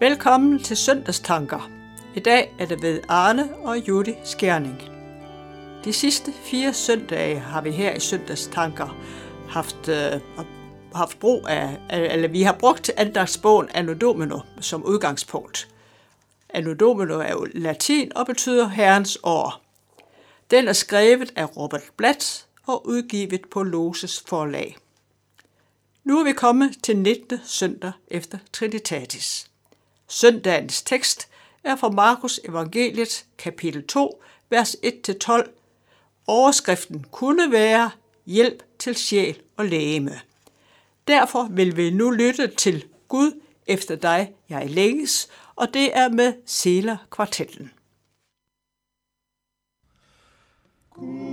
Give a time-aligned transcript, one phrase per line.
[0.00, 1.70] Velkommen til Søndagstanker.
[2.14, 4.82] I dag er det ved Arne og Judy Skjerning.
[5.84, 8.96] De sidste fire søndage har vi her i Søndagstanker
[9.48, 10.20] haft, øh,
[10.94, 15.68] haft brug af, eller vi har brugt andagsbogen Anno Domino som udgangspunkt.
[16.48, 19.62] Anno Domino er jo latin og betyder Herrens år.
[20.50, 24.76] Den er skrevet af Robert Blatt og udgivet på Loses forlag.
[26.04, 27.38] Nu er vi kommet til 19.
[27.44, 29.48] søndag efter Trinitatis.
[30.08, 31.28] Søndagens tekst
[31.64, 35.50] er fra Markus evangeliet kapitel 2, vers 1-12.
[36.26, 37.90] Overskriften kunne være
[38.26, 40.20] hjælp til sjæl og lægeme.
[41.08, 46.34] Derfor vil vi nu lytte til Gud efter dig, jeg længes, og det er med
[46.46, 47.70] Sela kvartetten.
[50.90, 51.27] Gud.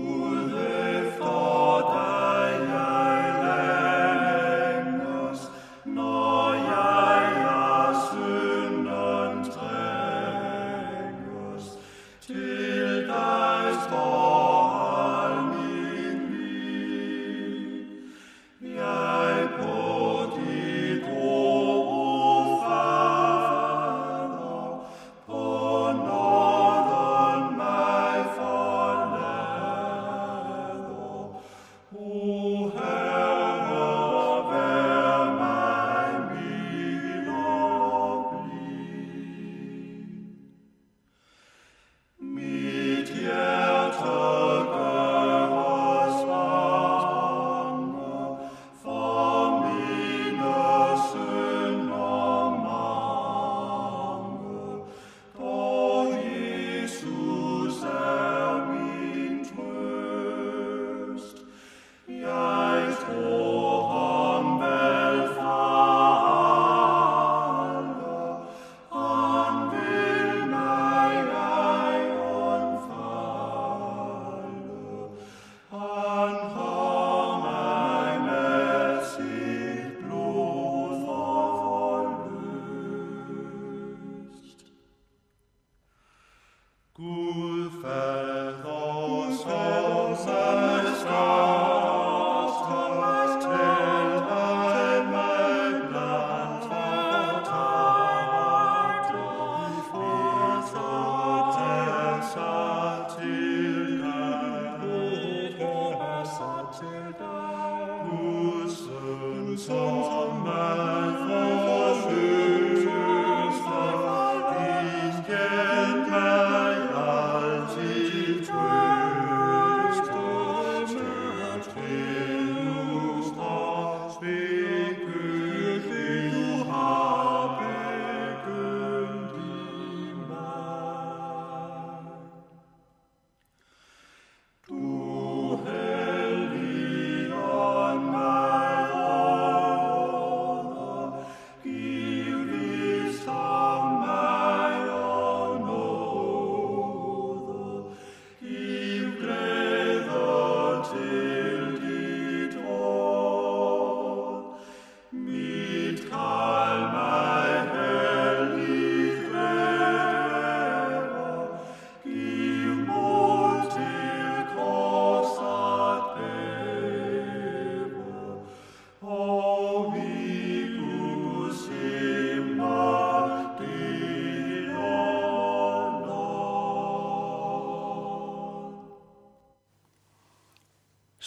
[109.68, 109.95] so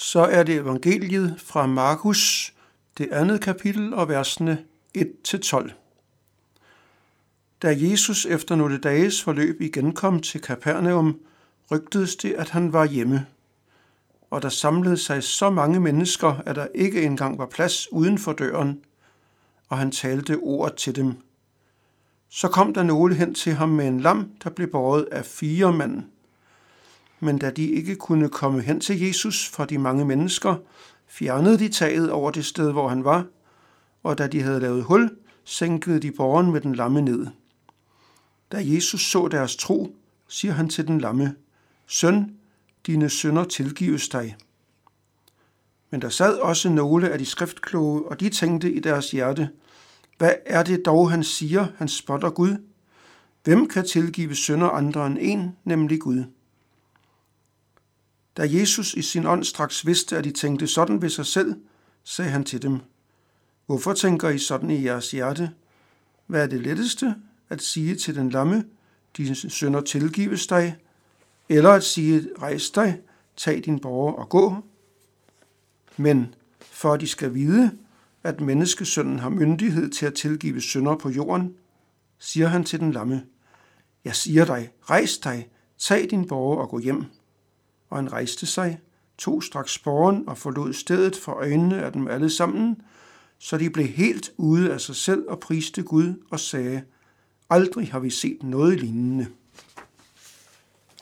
[0.09, 2.55] så er det evangeliet fra Markus,
[2.99, 4.65] det andet kapitel og versene
[4.99, 5.73] 1-12.
[7.63, 11.21] Da Jesus efter nogle dages forløb igen kom til Kapernaum,
[11.71, 13.27] rygtedes det, at han var hjemme.
[14.31, 18.33] Og der samlede sig så mange mennesker, at der ikke engang var plads uden for
[18.33, 18.81] døren,
[19.69, 21.15] og han talte ord til dem.
[22.29, 25.73] Så kom der nogle hen til ham med en lam, der blev båret af fire
[25.73, 26.03] mænd
[27.21, 30.57] men da de ikke kunne komme hen til Jesus for de mange mennesker,
[31.07, 33.25] fjernede de taget over det sted, hvor han var,
[34.03, 35.11] og da de havde lavet hul,
[35.45, 37.27] sænkede de borgeren med den lamme ned.
[38.53, 39.97] Da Jesus så deres tro,
[40.29, 41.35] siger han til den lamme,
[41.87, 42.37] Søn,
[42.87, 44.37] dine sønder tilgives dig.
[45.91, 49.49] Men der sad også nogle af de skriftkloge, og de tænkte i deres hjerte,
[50.19, 52.57] hvad er det dog, han siger, han spotter Gud?
[53.45, 56.25] Hvem kan tilgive sønder andre end en, nemlig Gud?
[58.39, 61.55] Da Jesus i sin ånd straks vidste, at de tænkte sådan ved sig selv,
[62.05, 62.79] sagde han til dem,
[63.67, 65.51] Hvorfor tænker I sådan i jeres hjerte?
[66.27, 67.15] Hvad er det letteste?
[67.49, 68.65] at sige til den lamme,
[69.17, 70.77] dine sønder tilgives dig,
[71.49, 73.01] eller at sige, rejs dig,
[73.37, 74.57] tag din borger og gå.
[75.97, 77.71] Men for at de skal vide,
[78.23, 81.55] at menneskesønnen har myndighed til at tilgive synder på jorden,
[82.19, 83.25] siger han til den lamme,
[84.05, 85.49] jeg siger dig, rejs dig,
[85.79, 87.05] tag din borger og gå hjem.
[87.91, 88.79] Og han rejste sig,
[89.19, 92.83] tog straks sporen og forlod stedet for øjnene af dem alle sammen,
[93.39, 96.83] så de blev helt ude af sig selv og priste Gud og sagde,
[97.51, 99.27] aldrig har vi set noget lignende.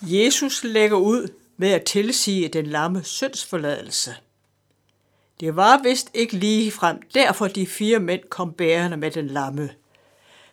[0.02, 4.14] Jesus lægger ud med at tilsige den lamme syndsforladelse.
[5.40, 9.70] Det var vist ikke lige frem, derfor de fire mænd kom bærende med den lamme.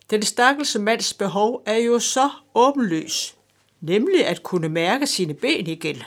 [0.10, 3.36] Den stakkelse mands behov er jo så åbenløs,
[3.82, 6.04] nemlig at kunne mærke sine ben igen.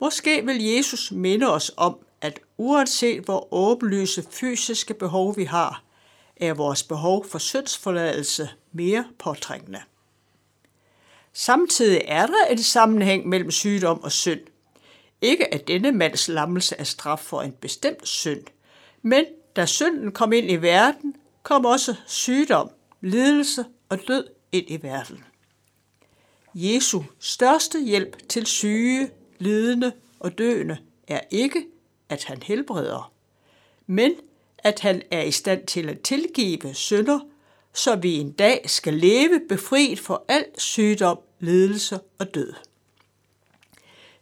[0.00, 5.82] Måske vil Jesus minde os om, at uanset hvor åbenlyse fysiske behov vi har,
[6.36, 9.82] er vores behov for syndsforladelse mere påtrængende.
[11.32, 14.40] Samtidig er der en sammenhæng mellem sygdom og synd.
[15.20, 18.42] Ikke at denne mands lammelse er straf for en bestemt synd,
[19.02, 19.24] men
[19.56, 22.70] da synden kom ind i verden, kom også sygdom,
[23.00, 25.24] lidelse og død ind i verden.
[26.54, 30.78] Jesu største hjælp til syge, lidende og døende
[31.08, 31.66] er ikke,
[32.08, 33.12] at han helbreder,
[33.86, 34.12] men
[34.58, 37.20] at han er i stand til at tilgive synder,
[37.72, 42.52] så vi en dag skal leve befriet for al sygdom, lidelse og død.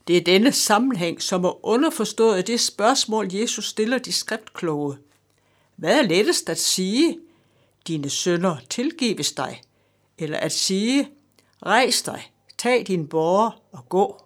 [0.09, 4.97] Det er denne sammenhæng, som er underforstået det spørgsmål, Jesus stiller de skriftkloge.
[5.77, 7.19] Hvad er lettest at sige?
[7.87, 9.63] Dine sønder tilgives dig.
[10.19, 11.09] Eller at sige,
[11.67, 14.24] rejs dig, tag din borger og gå.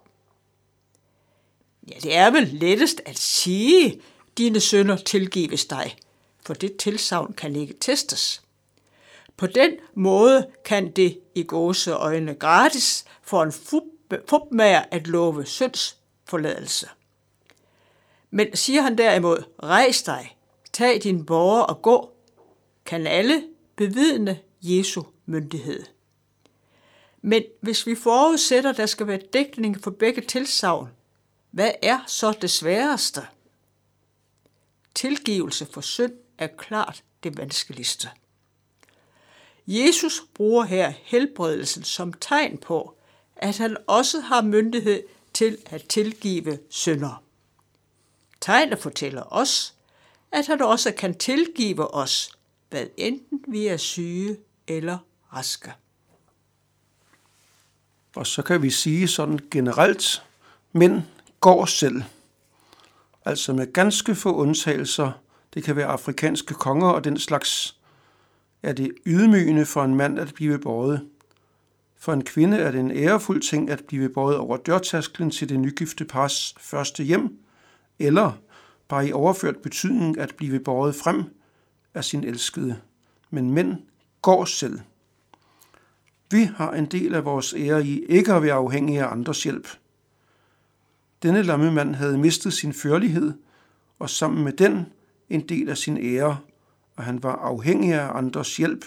[1.89, 4.01] Ja, det er vel lettest at sige,
[4.37, 5.95] dine sønder tilgives dig,
[6.45, 8.41] for det tilsavn kan ikke testes.
[9.37, 13.51] På den måde kan det i gåse øjne gratis for en
[14.27, 16.87] fupmager at love synds forladelse.
[18.31, 20.37] Men siger han derimod, rejs dig,
[20.73, 22.11] tag din borger og gå,
[22.85, 23.43] kan alle
[23.75, 25.83] bevidne Jesu myndighed.
[27.21, 30.89] Men hvis vi forudsætter, at der skal være dækning for begge tilsavn,
[31.51, 33.27] hvad er så det sværeste?
[34.95, 38.09] Tilgivelse for synd er klart det vanskeligste.
[39.67, 42.97] Jesus bruger her helbredelsen som tegn på,
[43.35, 45.03] at han også har myndighed
[45.33, 47.23] til at tilgive synder.
[48.41, 49.75] Tegnet fortæller os,
[50.31, 52.31] at han også kan tilgive os,
[52.69, 54.37] hvad enten vi er syge
[54.67, 54.97] eller
[55.33, 55.73] raske.
[58.15, 60.23] Og så kan vi sige sådan generelt,
[60.71, 61.01] men
[61.39, 62.03] går selv.
[63.25, 65.11] Altså med ganske få undtagelser,
[65.53, 67.79] det kan være afrikanske konger og den slags,
[68.63, 71.07] er det ydmygende for en mand at blive båret.
[71.97, 75.59] For en kvinde er det en ærefuld ting at blive båret over dørtasklen til det
[75.59, 77.37] nygifte pars første hjem,
[77.99, 78.31] eller
[78.87, 81.23] bare i overført betydning at blive båret frem
[81.93, 82.81] af sin elskede.
[83.29, 83.77] Men mænd
[84.21, 84.79] går selv.
[86.31, 89.67] Vi har en del af vores ære i ikke at være afhængige af andres hjælp.
[91.23, 93.33] Denne lammemand havde mistet sin førlighed,
[93.99, 94.85] og sammen med den
[95.29, 96.37] en del af sin ære,
[96.95, 98.85] og han var afhængig af andres hjælp.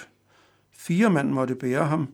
[0.73, 2.09] Fire mand måtte bære ham,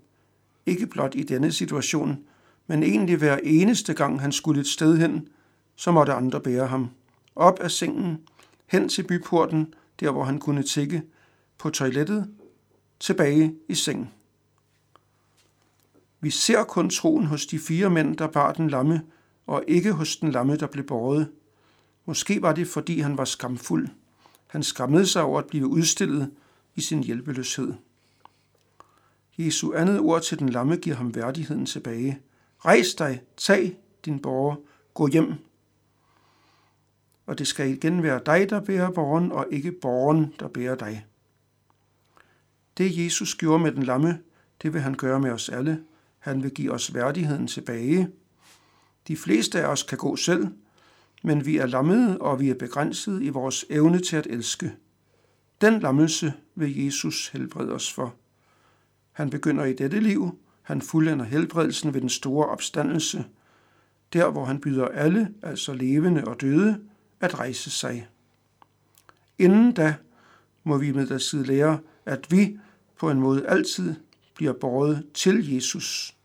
[0.67, 2.19] ikke blot i denne situation,
[2.67, 5.29] men egentlig hver eneste gang han skulle et sted hen,
[5.77, 6.91] så måtte andre bære ham.
[7.37, 8.19] Op af sengen,
[8.67, 11.03] hen til byporten, der hvor han kunne tikke,
[11.59, 12.31] på toilettet,
[13.01, 14.11] tilbage i sengen.
[16.21, 19.03] Vi ser kun troen hos de fire mænd, der bar den lamme,
[19.49, 21.29] og ikke hos den lamme, der blev båret.
[22.05, 23.89] Måske var det, fordi han var skamfuld.
[24.47, 26.31] Han skammede sig over at blive udstillet
[26.75, 27.73] i sin hjælpeløshed.
[29.39, 32.21] Jesu andet ord til den lamme giver ham værdigheden tilbage.
[32.59, 34.57] Rejs dig, tag din borger,
[34.95, 35.35] gå hjem.
[37.27, 41.07] Og det skal igen være dig, der bærer borgeren, og ikke borgeren, der bærer dig.
[42.79, 44.19] Det Jesus gjorde med den lamme,
[44.63, 45.85] det vil han gøre med os alle.
[46.19, 48.09] Han vil give os værdigheden tilbage.
[49.09, 50.49] De fleste af os kan gå selv,
[51.23, 54.73] men vi er lammede, og vi er begrænset i vores evne til at elske.
[55.61, 58.15] Den lammelse vil Jesus helbrede os for.
[59.13, 63.25] Han begynder i dette liv, han fuldender helbredelsen ved den store opstandelse,
[64.13, 66.81] der hvor han byder alle, altså levende og døde,
[67.21, 68.09] at rejse sig.
[69.39, 69.95] Inden da
[70.65, 72.59] må vi med der side lære, at vi
[72.99, 73.95] på en måde altid
[74.35, 76.18] bliver båret til Jesus.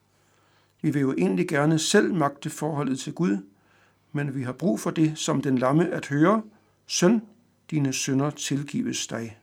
[0.83, 3.37] Vi vil jo egentlig gerne selv magte forholdet til Gud,
[4.11, 6.43] men vi har brug for det som den lamme at høre,
[6.87, 7.21] Søn,
[7.71, 9.37] dine sønder tilgives dig.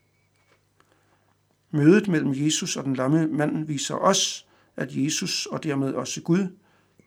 [1.71, 6.57] Mødet mellem Jesus og den lamme mand viser os, at Jesus og dermed også Gud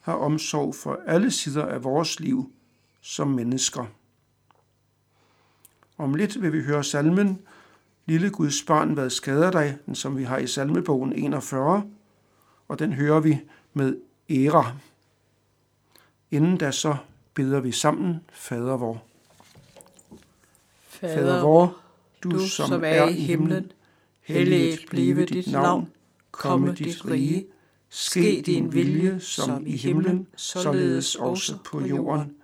[0.01, 2.51] har omsorg for alle sider af vores liv
[3.01, 3.85] som mennesker.
[5.97, 7.39] Om lidt vil vi høre salmen
[8.05, 11.89] Lille Guds barn, hvad skader dig, den som vi har i salmebogen 41,
[12.67, 13.39] og den hører vi
[13.73, 13.97] med
[14.29, 14.75] æra.
[16.31, 16.95] Inden da så
[17.33, 19.03] beder vi sammen Fader vor.
[20.87, 21.77] Fader vor,
[22.23, 23.71] du som er i himlen,
[24.21, 25.89] helliget blive dit navn,
[26.31, 27.45] komme dit rige,
[27.89, 32.35] ske din vilje som i himlen, således også på jorden.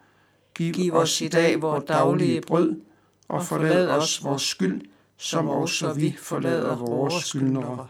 [0.53, 2.81] Giv os i dag vores daglige brød,
[3.27, 4.81] og forlad os vores skyld,
[5.17, 7.87] som også vi forlader vores skyldnere.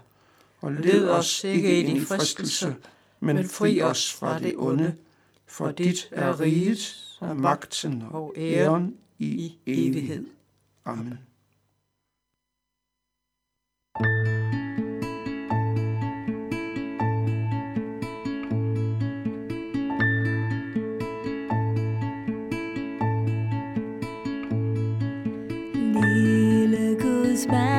[0.62, 2.76] Og led os ikke ind i fristelse,
[3.20, 4.96] men fri os fra det onde,
[5.48, 10.26] for dit er riget og magten og æren i evighed.
[10.86, 11.20] Amen.
[26.02, 27.79] Lille Guds barn,